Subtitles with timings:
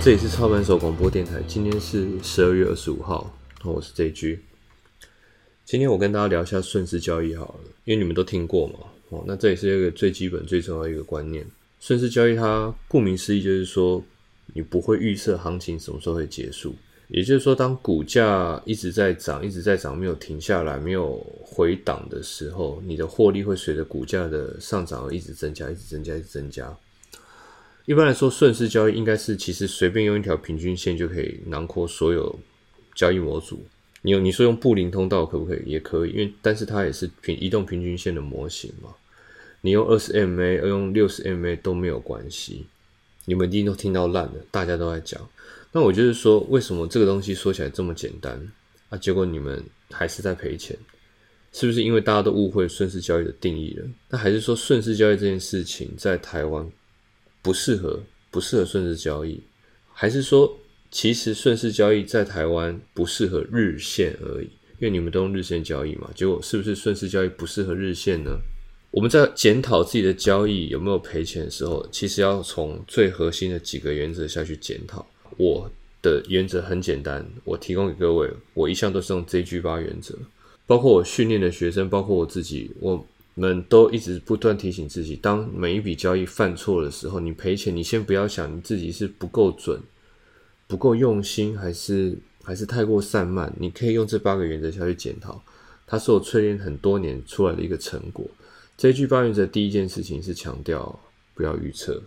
[0.00, 4.38] 这里是操盘手广播电台，今天是十二月二十五号，我是 JG。
[5.64, 8.78] 今天我跟大家聊一下顺势交易好了，因为你们都听过嘛，
[9.08, 11.44] 哦，那这也是一个最基本、最重要的一个观念。
[11.80, 14.02] 顺势交易它顾名思义就是说，
[14.54, 16.74] 你不会预测行情什么时候会结束，
[17.08, 26.74] 也就是说，当股价一直在涨、一直在涨，没有停下来、没有回档的时候，你的获利会随着股价的上涨而一直增加、一直增加、一直增加。
[27.88, 32.38] 一般来说，顺势交易应该是其实随便用一条平均线就可以囊括所有
[32.94, 33.64] 交易模组。
[34.02, 35.62] 你你说用布林通道可不可以？
[35.64, 38.90] 也可以，因为但是它也是平移动平均线的模型嘛。
[39.62, 42.66] 你用二十 MA，用六十 MA 都没有关系。
[43.24, 45.26] 你们一定都听到烂了，大家都在讲。
[45.72, 48.38] 那我就是说，为什么这个东西说起来这么简单
[48.90, 48.98] 啊？
[48.98, 50.76] 结果你们还是在赔钱，
[51.54, 53.86] 是不是因为大家都误会顺势交易的定义了？
[54.10, 56.70] 那还是说顺势交易这件事情在台湾？
[57.40, 59.40] 不适合，不适合顺势交易，
[59.92, 60.58] 还是说，
[60.90, 64.50] 其实顺势交易在台湾不适合日线而已？
[64.78, 68.38] 因为你们都用日线交易嘛，结果是不是顺势交易不适合日线呢？
[68.90, 75.06] 我们在检讨自己的交易有没有赔钱的时候，其实要从最核心的几个原则下去检讨。
[75.36, 80.14] 我的原则很简单，我提供给各位，我一向都是用 JG 八原则，
[80.66, 83.06] 包括我训练的学生，包括我自己，我。
[83.38, 89.80] 们都一直不断提醒自己，当每一笔交易犯错的时候，你赔钱，你先不要想你自己是不够准、
[90.66, 93.54] 不够用心，还是还是太过散漫。
[93.58, 95.42] 你可以用这八个原则下去检讨，
[95.86, 98.28] 它是我淬炼很多年出来的一个成果。
[98.76, 101.00] 这句八原则第一件事情是强调
[101.34, 102.02] 不要预测。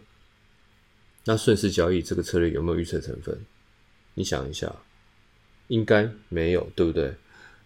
[1.25, 3.39] 那顺势交易这个策略有没有预测成分？
[4.15, 4.75] 你想一下，
[5.67, 7.13] 应该没有，对不对？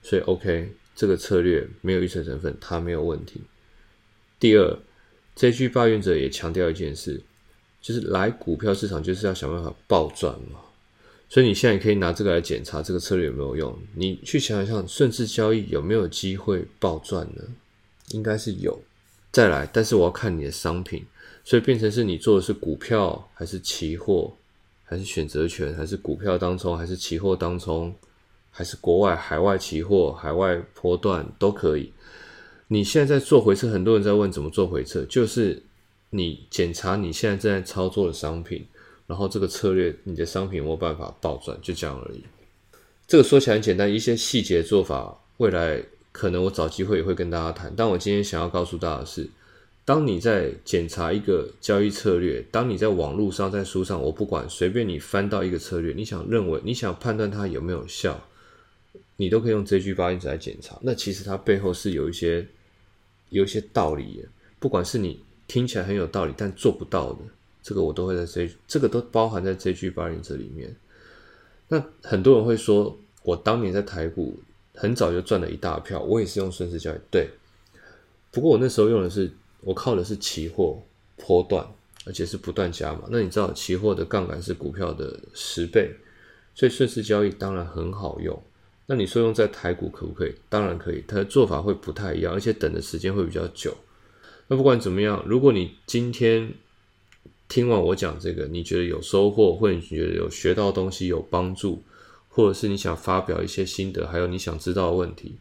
[0.04, 3.42] 所以 OK，这个策略没有预测成分，它没有问题。
[4.40, 4.78] 第二，
[5.36, 7.22] 这句抱怨者也强调一件事，
[7.82, 10.60] 就是来股票市场就是要想办法暴赚嘛。
[11.28, 13.78] 所以你现在可以拿这个来检查这个策略有没有用。
[13.96, 17.44] 你去想一想，顺势交易有没有机会暴赚呢？
[18.10, 18.80] 应该是有。
[19.32, 21.04] 再来，但是我要看你的商品，
[21.44, 24.34] 所以变成是你做的是股票还是期货，
[24.84, 27.94] 还是选择权，还是股票当中，还是期货当中，
[28.52, 31.92] 还是国外海外期货、海外波段都可以。
[32.68, 35.62] 你现在在做回撤，很多人在问怎么做回撤，就是
[36.10, 38.66] 你检查你现在正在操作的商品，
[39.06, 42.24] 然后这个策略你的商品有没有办法暴赚，就这样而已。
[43.08, 45.80] 这个说起来很简单，一些细节做法，未来
[46.12, 47.72] 可能我找机会也会跟大家谈。
[47.78, 49.30] 但我今天想要告诉大家的是，
[49.86, 58.28] 当你在检查一个交易策略，当你在网络上在书上，我不管随便你翻到一个策略，你想认为你想判断它有没有效，
[59.18, 60.78] 你都可以用这句八音子来检查。
[60.82, 62.48] 那其实它背后是有一些。
[63.30, 64.24] 有一些道理，
[64.60, 67.20] 不管是你听起来很有道理，但做不到的，
[67.62, 70.74] 这个我都会在这，这个都包含在这句八原则里面。
[71.68, 74.40] 那很多人会说，我当年在台股
[74.76, 77.28] 很早就赚了一大票，我也是用顺势交易，对。
[78.32, 79.30] 不过我那时候用的是，
[79.62, 80.82] 我靠的是期货
[81.18, 81.68] 波段，
[82.06, 83.08] 而且是不断加嘛。
[83.10, 85.92] 那你知道期货的杠杆是股票的十倍，
[86.54, 88.42] 所以顺势交易当然很好用。
[88.88, 90.34] 那你说用在台股可不可以？
[90.48, 93.76] 当然可以，它的做法会不太一样，而且等的时间会比较久。
[94.48, 96.54] 那不管怎么样，如果你今天
[97.50, 101.82] 听完我讲这个，你觉得有收获，或者你觉得有学到东西有帮助，
[102.30, 105.38] 或者是你想发表一些心得，还有你想知道的问题，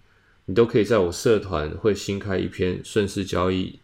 [0.47, 3.79] 你都可以在我社团会新开一篇顺势交易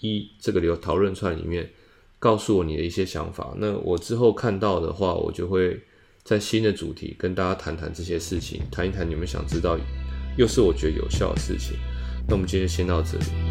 [0.00, 1.70] 一这个流讨论串里面
[2.18, 3.54] 告诉我你的一些想法。
[3.56, 5.80] 那我之后看到的话，我就会。
[6.28, 9.78] 在新的主题跟大家谈谈这些事情，谈一谈你们想知道，
[10.36, 11.74] 又是我觉得有效的事情。
[12.28, 13.47] 那我们今天先到这里。